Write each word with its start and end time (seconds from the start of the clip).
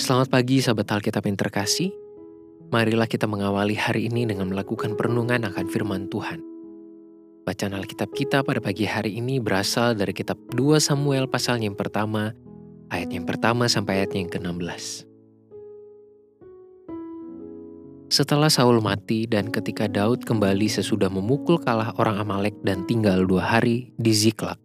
Selamat 0.00 0.32
pagi 0.32 0.64
sahabat 0.64 0.88
Alkitab 0.96 1.28
yang 1.28 1.36
terkasih. 1.36 1.92
Marilah 2.72 3.04
kita 3.04 3.28
mengawali 3.28 3.76
hari 3.76 4.08
ini 4.08 4.24
dengan 4.24 4.48
melakukan 4.48 4.96
perenungan 4.96 5.44
akan 5.44 5.68
firman 5.68 6.08
Tuhan. 6.08 6.40
Bacaan 7.44 7.76
Alkitab 7.76 8.08
kita 8.16 8.40
pada 8.40 8.64
pagi 8.64 8.88
hari 8.88 9.20
ini 9.20 9.44
berasal 9.44 9.92
dari 9.92 10.16
kitab 10.16 10.40
2 10.56 10.80
Samuel 10.80 11.28
pasal 11.28 11.60
yang 11.60 11.76
pertama, 11.76 12.32
ayat 12.88 13.12
yang 13.12 13.28
pertama 13.28 13.68
sampai 13.68 14.00
ayat 14.00 14.16
yang 14.16 14.32
ke-16. 14.32 15.04
Setelah 18.08 18.48
Saul 18.48 18.80
mati 18.80 19.28
dan 19.28 19.52
ketika 19.52 19.84
Daud 19.84 20.24
kembali 20.24 20.80
sesudah 20.80 21.12
memukul 21.12 21.60
kalah 21.60 21.92
orang 22.00 22.16
Amalek 22.16 22.56
dan 22.64 22.88
tinggal 22.88 23.28
dua 23.28 23.44
hari 23.44 23.92
di 24.00 24.16
Ziklag, 24.16 24.56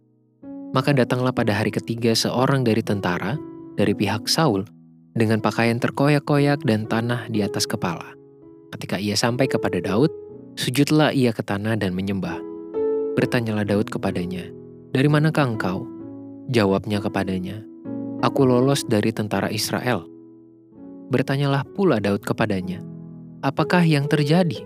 maka 0.72 0.96
datanglah 0.96 1.36
pada 1.36 1.52
hari 1.52 1.76
ketiga 1.76 2.16
seorang 2.16 2.64
dari 2.64 2.80
tentara 2.80 3.36
dari 3.76 3.92
pihak 3.92 4.32
Saul 4.32 4.75
dengan 5.16 5.40
pakaian 5.40 5.80
terkoyak-koyak 5.80 6.60
dan 6.68 6.84
tanah 6.84 7.26
di 7.32 7.40
atas 7.40 7.64
kepala. 7.64 8.12
Ketika 8.76 9.00
ia 9.00 9.16
sampai 9.16 9.48
kepada 9.48 9.80
Daud, 9.80 10.12
sujudlah 10.60 11.16
ia 11.16 11.32
ke 11.32 11.40
tanah 11.40 11.80
dan 11.80 11.96
menyembah. 11.96 12.36
Bertanyalah 13.16 13.64
Daud 13.64 13.88
kepadanya, 13.88 14.52
"Dari 14.92 15.08
manakah 15.08 15.48
engkau?" 15.48 15.88
Jawabnya 16.52 17.00
kepadanya, 17.00 17.64
"Aku 18.20 18.44
lolos 18.44 18.84
dari 18.84 19.08
tentara 19.08 19.48
Israel." 19.48 20.04
Bertanyalah 21.08 21.64
pula 21.64 21.96
Daud 21.96 22.20
kepadanya, 22.20 22.84
"Apakah 23.40 23.80
yang 23.88 24.04
terjadi? 24.12 24.60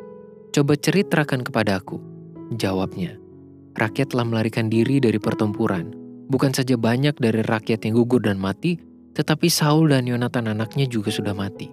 Coba 0.50 0.74
ceritakan 0.74 1.46
kepadaku." 1.46 2.02
Jawabnya, 2.58 3.14
"Rakyat 3.78 4.10
telah 4.10 4.26
melarikan 4.26 4.66
diri 4.66 4.98
dari 4.98 5.22
pertempuran. 5.22 5.94
Bukan 6.26 6.50
saja 6.50 6.74
banyak 6.74 7.14
dari 7.22 7.46
rakyat 7.46 7.86
yang 7.86 7.94
gugur 8.02 8.26
dan 8.26 8.42
mati, 8.42 8.89
tetapi 9.14 9.50
Saul 9.50 9.90
dan 9.90 10.06
Yonatan 10.06 10.50
anaknya 10.50 10.86
juga 10.86 11.10
sudah 11.10 11.34
mati. 11.34 11.70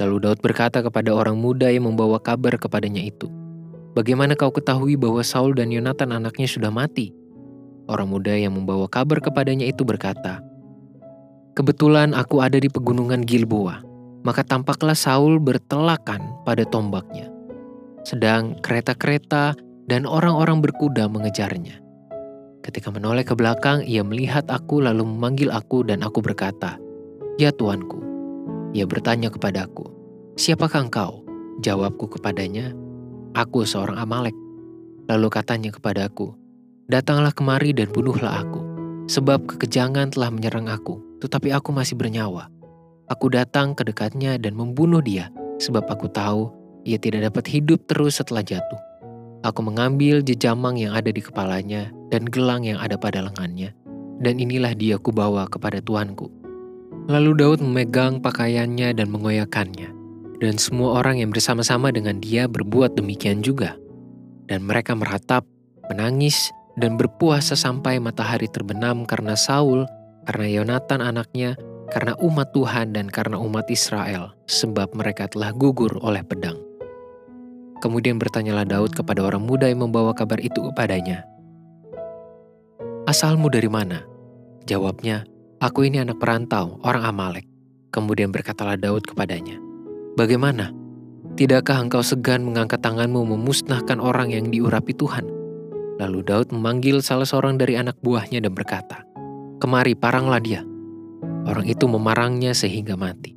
Lalu 0.00 0.16
Daud 0.24 0.40
berkata 0.40 0.80
kepada 0.80 1.12
orang 1.12 1.36
muda 1.36 1.68
yang 1.68 1.84
membawa 1.88 2.16
kabar 2.16 2.56
kepadanya 2.56 3.04
itu, 3.04 3.28
Bagaimana 3.90 4.38
kau 4.38 4.54
ketahui 4.54 4.94
bahwa 4.94 5.18
Saul 5.26 5.50
dan 5.58 5.74
Yonatan 5.74 6.14
anaknya 6.14 6.46
sudah 6.46 6.70
mati? 6.70 7.10
Orang 7.90 8.14
muda 8.14 8.30
yang 8.38 8.54
membawa 8.54 8.86
kabar 8.86 9.18
kepadanya 9.18 9.66
itu 9.66 9.82
berkata, 9.82 10.38
Kebetulan 11.58 12.14
aku 12.14 12.38
ada 12.38 12.62
di 12.62 12.70
pegunungan 12.70 13.26
Gilboa, 13.26 13.82
maka 14.22 14.46
tampaklah 14.46 14.94
Saul 14.94 15.42
bertelakan 15.42 16.22
pada 16.46 16.62
tombaknya. 16.70 17.26
Sedang 18.06 18.54
kereta-kereta 18.62 19.58
dan 19.90 20.06
orang-orang 20.06 20.62
berkuda 20.62 21.10
mengejarnya. 21.10 21.82
Ketika 22.70 22.94
menoleh 22.94 23.26
ke 23.26 23.34
belakang, 23.34 23.82
ia 23.82 24.06
melihat 24.06 24.46
aku 24.46 24.78
lalu 24.78 25.02
memanggil 25.02 25.50
aku 25.50 25.82
dan 25.82 26.06
aku 26.06 26.22
berkata, 26.22 26.78
Ya 27.34 27.50
tuanku. 27.50 27.98
Ia 28.70 28.86
bertanya 28.86 29.26
kepadaku, 29.26 29.90
Siapakah 30.38 30.86
engkau? 30.86 31.26
Jawabku 31.66 32.06
kepadanya, 32.06 32.70
Aku 33.34 33.66
seorang 33.66 33.98
Amalek. 33.98 34.38
Lalu 35.10 35.34
katanya 35.34 35.74
kepadaku, 35.74 36.30
Datanglah 36.86 37.34
kemari 37.34 37.74
dan 37.74 37.90
bunuhlah 37.90 38.38
aku, 38.38 38.62
sebab 39.10 39.50
kekejangan 39.50 40.14
telah 40.14 40.30
menyerang 40.30 40.70
aku, 40.70 41.02
tetapi 41.18 41.50
aku 41.50 41.74
masih 41.74 41.98
bernyawa. 41.98 42.46
Aku 43.10 43.34
datang 43.34 43.74
ke 43.74 43.82
dekatnya 43.82 44.38
dan 44.38 44.54
membunuh 44.54 45.02
dia, 45.02 45.26
sebab 45.58 45.90
aku 45.90 46.06
tahu 46.06 46.54
ia 46.86 47.02
tidak 47.02 47.34
dapat 47.34 47.50
hidup 47.50 47.82
terus 47.90 48.22
setelah 48.22 48.46
jatuh. 48.46 48.78
Aku 49.42 49.58
mengambil 49.58 50.22
jejamang 50.22 50.78
yang 50.78 50.94
ada 50.94 51.10
di 51.10 51.18
kepalanya 51.18 51.90
dan 52.10 52.26
gelang 52.26 52.66
yang 52.66 52.76
ada 52.76 52.98
pada 52.98 53.22
lengannya, 53.22 53.72
dan 54.20 54.36
inilah 54.36 54.74
dia 54.74 54.98
kubawa 54.98 55.46
kepada 55.46 55.80
tuanku. 55.80 56.28
Lalu 57.08 57.42
Daud 57.42 57.58
memegang 57.64 58.20
pakaiannya 58.20 58.92
dan 58.94 59.08
mengoyakkannya, 59.08 59.88
dan 60.42 60.54
semua 60.60 61.00
orang 61.00 61.22
yang 61.22 61.30
bersama-sama 61.32 61.90
dengan 61.90 62.20
dia 62.20 62.46
berbuat 62.46 62.94
demikian 62.98 63.40
juga. 63.40 63.74
Dan 64.50 64.66
mereka 64.66 64.98
meratap, 64.98 65.46
menangis, 65.86 66.50
dan 66.74 66.98
berpuasa 66.98 67.54
sampai 67.54 68.02
matahari 68.02 68.50
terbenam 68.50 69.06
karena 69.06 69.38
Saul, 69.38 69.86
karena 70.26 70.46
Yonatan 70.50 71.00
anaknya, 71.02 71.54
karena 71.90 72.18
umat 72.18 72.50
Tuhan 72.50 72.94
dan 72.94 73.06
karena 73.10 73.38
umat 73.38 73.66
Israel, 73.70 74.34
sebab 74.50 74.94
mereka 74.94 75.30
telah 75.30 75.54
gugur 75.54 75.94
oleh 76.02 76.22
pedang. 76.26 76.58
Kemudian 77.80 78.20
bertanyalah 78.20 78.68
Daud 78.68 78.92
kepada 78.92 79.24
orang 79.24 79.40
muda 79.40 79.64
yang 79.64 79.88
membawa 79.88 80.12
kabar 80.12 80.36
itu 80.42 80.60
kepadanya. 80.70 81.24
Asalmu 83.08 83.48
dari 83.48 83.70
mana? 83.72 84.04
Jawabnya, 84.68 85.24
aku 85.56 85.88
ini 85.88 86.04
anak 86.04 86.20
perantau, 86.20 86.76
orang 86.84 87.08
Amalek. 87.08 87.48
Kemudian 87.88 88.28
berkatalah 88.28 88.76
Daud 88.76 89.08
kepadanya, 89.08 89.56
Bagaimana? 90.20 90.68
Tidakkah 91.32 91.80
engkau 91.80 92.04
segan 92.04 92.44
mengangkat 92.44 92.84
tanganmu 92.84 93.24
memusnahkan 93.24 93.96
orang 94.04 94.36
yang 94.36 94.52
diurapi 94.52 94.92
Tuhan? 94.92 95.24
Lalu 95.96 96.20
Daud 96.28 96.52
memanggil 96.52 97.00
salah 97.00 97.24
seorang 97.24 97.56
dari 97.56 97.80
anak 97.80 97.96
buahnya 98.04 98.44
dan 98.44 98.52
berkata, 98.52 99.00
Kemari 99.64 99.96
paranglah 99.96 100.40
dia. 100.40 100.60
Orang 101.48 101.64
itu 101.64 101.88
memarangnya 101.88 102.52
sehingga 102.52 103.00
mati. 103.00 103.32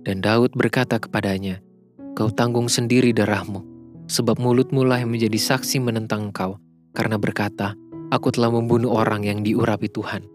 Dan 0.00 0.24
Daud 0.24 0.56
berkata 0.56 0.96
kepadanya, 0.96 1.60
Kau 2.16 2.32
tanggung 2.32 2.72
sendiri 2.72 3.12
darahmu, 3.12 3.60
sebab 4.08 4.40
mulutmu 4.40 4.80
lah 4.80 5.04
yang 5.04 5.12
menjadi 5.12 5.36
saksi 5.36 5.76
menentang 5.84 6.32
engkau, 6.32 6.56
karena 6.96 7.20
berkata, 7.20 7.76
aku 8.12 8.28
telah 8.34 8.52
membunuh 8.52 8.92
orang 8.92 9.24
yang 9.24 9.40
diurapi 9.40 9.88
Tuhan. 9.88 10.26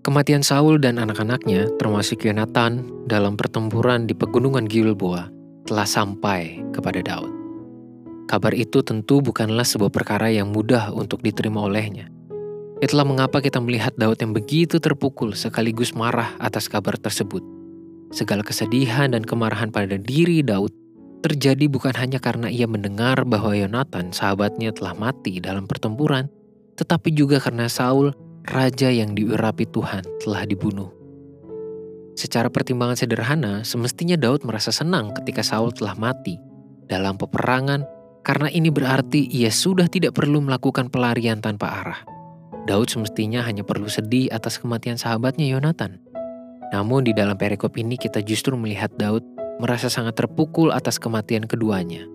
Kematian 0.00 0.40
Saul 0.40 0.80
dan 0.80 0.96
anak-anaknya, 0.96 1.76
termasuk 1.76 2.24
Yonatan, 2.24 3.04
dalam 3.04 3.36
pertempuran 3.36 4.08
di 4.08 4.16
pegunungan 4.16 4.64
Gilboa, 4.64 5.28
telah 5.68 5.84
sampai 5.84 6.64
kepada 6.72 7.04
Daud. 7.04 7.28
Kabar 8.24 8.56
itu 8.56 8.80
tentu 8.80 9.20
bukanlah 9.20 9.66
sebuah 9.66 9.92
perkara 9.92 10.32
yang 10.32 10.56
mudah 10.56 10.88
untuk 10.96 11.20
diterima 11.20 11.68
olehnya. 11.68 12.08
Itulah 12.80 13.04
mengapa 13.04 13.44
kita 13.44 13.60
melihat 13.60 13.92
Daud 14.00 14.16
yang 14.24 14.32
begitu 14.32 14.80
terpukul 14.80 15.36
sekaligus 15.36 15.92
marah 15.92 16.32
atas 16.40 16.64
kabar 16.64 16.96
tersebut. 16.96 17.44
Segala 18.08 18.40
kesedihan 18.40 19.12
dan 19.12 19.20
kemarahan 19.20 19.68
pada 19.68 20.00
diri 20.00 20.40
Daud 20.40 20.72
terjadi 21.20 21.68
bukan 21.68 21.92
hanya 21.96 22.18
karena 22.18 22.48
ia 22.48 22.64
mendengar 22.64 23.22
bahwa 23.28 23.52
Yonatan, 23.52 24.10
sahabatnya, 24.10 24.72
telah 24.72 24.96
mati 24.96 25.38
dalam 25.38 25.68
pertempuran, 25.68 26.32
tetapi 26.80 27.12
juga 27.12 27.36
karena 27.38 27.68
Saul, 27.68 28.16
raja 28.48 28.88
yang 28.88 29.12
diurapi 29.12 29.68
Tuhan, 29.68 30.02
telah 30.24 30.48
dibunuh. 30.48 30.88
Secara 32.16 32.52
pertimbangan 32.52 32.96
sederhana, 32.96 33.64
semestinya 33.64 34.16
Daud 34.16 34.44
merasa 34.44 34.72
senang 34.72 35.12
ketika 35.16 35.44
Saul 35.44 35.72
telah 35.72 35.96
mati 35.96 36.36
dalam 36.88 37.16
peperangan, 37.16 37.84
karena 38.20 38.48
ini 38.52 38.68
berarti 38.68 39.24
ia 39.30 39.48
sudah 39.48 39.88
tidak 39.88 40.16
perlu 40.16 40.44
melakukan 40.44 40.92
pelarian 40.92 41.40
tanpa 41.40 41.80
arah. 41.80 42.00
Daud 42.68 42.92
semestinya 42.92 43.40
hanya 43.40 43.64
perlu 43.64 43.88
sedih 43.88 44.28
atas 44.28 44.60
kematian 44.60 45.00
sahabatnya 45.00 45.48
Yonatan. 45.48 45.96
Namun 46.70 47.08
di 47.08 47.16
dalam 47.16 47.34
perikop 47.40 47.72
ini 47.80 47.96
kita 47.96 48.20
justru 48.20 48.52
melihat 48.54 48.92
Daud 49.00 49.24
merasa 49.60 49.92
sangat 49.92 50.16
terpukul 50.16 50.72
atas 50.72 50.96
kematian 50.96 51.44
keduanya. 51.44 52.08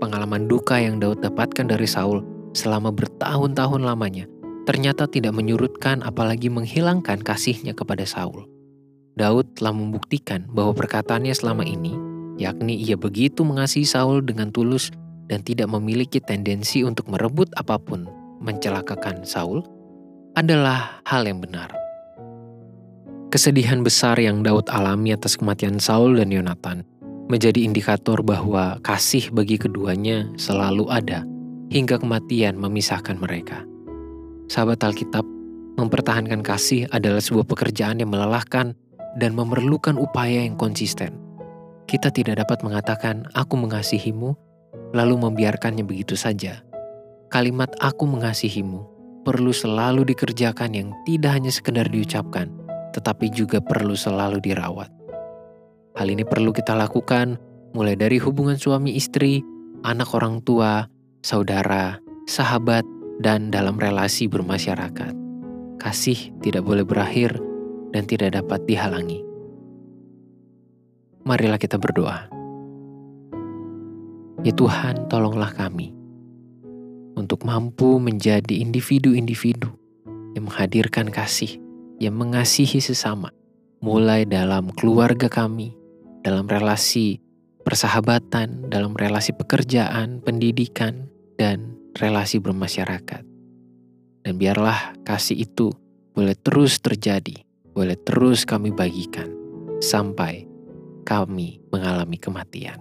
Pengalaman 0.00 0.48
duka 0.48 0.80
yang 0.80 0.96
Daud 0.96 1.20
dapatkan 1.20 1.68
dari 1.68 1.84
Saul 1.84 2.24
selama 2.56 2.88
bertahun-tahun 2.88 3.84
lamanya 3.84 4.24
ternyata 4.68 5.08
tidak 5.08 5.32
menyurutkan 5.32 6.04
apalagi 6.04 6.52
menghilangkan 6.52 7.24
kasihnya 7.24 7.72
kepada 7.72 8.04
Saul. 8.04 8.44
Daud 9.16 9.56
telah 9.56 9.72
membuktikan 9.72 10.44
bahwa 10.52 10.76
perkataannya 10.76 11.32
selama 11.32 11.64
ini, 11.64 11.96
yakni 12.36 12.76
ia 12.76 12.94
begitu 13.00 13.48
mengasihi 13.48 13.88
Saul 13.88 14.20
dengan 14.20 14.52
tulus 14.52 14.92
dan 15.32 15.40
tidak 15.40 15.72
memiliki 15.72 16.20
tendensi 16.20 16.84
untuk 16.84 17.08
merebut 17.08 17.48
apa 17.56 17.80
pun 17.80 18.04
mencelakakan 18.44 19.24
Saul, 19.24 19.64
adalah 20.36 21.00
hal 21.08 21.24
yang 21.24 21.40
benar. 21.40 21.77
Kesedihan 23.28 23.84
besar 23.84 24.16
yang 24.16 24.40
Daud 24.40 24.72
alami 24.72 25.12
atas 25.12 25.36
kematian 25.36 25.76
Saul 25.76 26.16
dan 26.16 26.32
Yonatan 26.32 26.80
menjadi 27.28 27.60
indikator 27.60 28.24
bahwa 28.24 28.80
kasih 28.80 29.28
bagi 29.36 29.60
keduanya 29.60 30.24
selalu 30.40 30.88
ada 30.88 31.28
hingga 31.68 32.00
kematian 32.00 32.56
memisahkan 32.56 33.20
mereka. 33.20 33.68
Sahabat 34.48 34.80
Alkitab, 34.80 35.28
mempertahankan 35.76 36.40
kasih 36.40 36.88
adalah 36.88 37.20
sebuah 37.20 37.44
pekerjaan 37.44 38.00
yang 38.00 38.08
melelahkan 38.08 38.72
dan 39.20 39.36
memerlukan 39.36 40.00
upaya 40.00 40.40
yang 40.40 40.56
konsisten. 40.56 41.20
Kita 41.84 42.08
tidak 42.08 42.40
dapat 42.40 42.64
mengatakan 42.64 43.28
"aku 43.36 43.60
mengasihimu" 43.60 44.32
lalu 44.96 45.14
membiarkannya 45.20 45.84
begitu 45.84 46.16
saja. 46.16 46.64
Kalimat 47.28 47.76
"aku 47.76 48.08
mengasihimu" 48.08 48.88
perlu 49.28 49.52
selalu 49.52 50.08
dikerjakan 50.16 50.72
yang 50.72 50.88
tidak 51.04 51.36
hanya 51.36 51.52
sekedar 51.52 51.84
diucapkan, 51.92 52.48
tetapi 52.94 53.32
juga 53.32 53.60
perlu 53.60 53.94
selalu 53.94 54.40
dirawat. 54.42 54.90
Hal 55.98 56.08
ini 56.08 56.22
perlu 56.22 56.54
kita 56.54 56.78
lakukan 56.78 57.36
mulai 57.74 57.98
dari 57.98 58.22
hubungan 58.22 58.56
suami 58.56 58.94
istri, 58.94 59.42
anak 59.82 60.14
orang 60.14 60.40
tua, 60.46 60.86
saudara, 61.20 61.98
sahabat, 62.30 62.86
dan 63.18 63.50
dalam 63.50 63.76
relasi 63.76 64.30
bermasyarakat. 64.30 65.14
Kasih 65.78 66.34
tidak 66.42 66.66
boleh 66.66 66.86
berakhir 66.86 67.34
dan 67.90 68.06
tidak 68.06 68.38
dapat 68.38 68.62
dihalangi. 68.66 69.22
Marilah 71.26 71.60
kita 71.60 71.76
berdoa. 71.76 72.30
Ya 74.46 74.54
Tuhan, 74.54 75.10
tolonglah 75.10 75.50
kami 75.50 75.98
untuk 77.18 77.42
mampu 77.42 77.98
menjadi 77.98 78.62
individu-individu 78.62 79.66
yang 80.38 80.46
menghadirkan 80.46 81.10
kasih, 81.10 81.58
yang 81.98 82.14
mengasihi 82.14 82.78
sesama, 82.78 83.34
mulai 83.82 84.26
dalam 84.26 84.70
keluarga 84.74 85.26
kami, 85.26 85.74
dalam 86.22 86.46
relasi 86.46 87.18
persahabatan, 87.66 88.70
dalam 88.70 88.94
relasi 88.94 89.34
pekerjaan, 89.34 90.22
pendidikan, 90.22 91.10
dan 91.36 91.76
relasi 91.98 92.38
bermasyarakat. 92.38 93.22
Dan 94.24 94.34
biarlah 94.38 94.94
kasih 95.02 95.42
itu 95.42 95.74
boleh 96.14 96.34
terus 96.38 96.78
terjadi, 96.78 97.44
boleh 97.74 97.98
terus 98.02 98.46
kami 98.46 98.74
bagikan 98.74 99.30
sampai 99.78 100.46
kami 101.06 101.62
mengalami 101.70 102.18
kematian. 102.18 102.78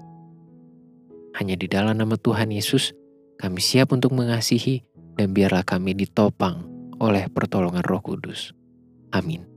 Hanya 1.38 1.54
di 1.54 1.70
dalam 1.70 1.98
nama 1.98 2.18
Tuhan 2.18 2.50
Yesus, 2.50 2.98
kami 3.38 3.62
siap 3.62 3.94
untuk 3.94 4.18
mengasihi 4.18 4.82
dan 5.14 5.38
biarlah 5.38 5.62
kami 5.62 5.94
ditopang 5.94 6.66
oleh 6.98 7.30
pertolongan 7.30 7.86
Roh 7.86 8.02
Kudus. 8.02 8.58
Amin. 9.14 9.57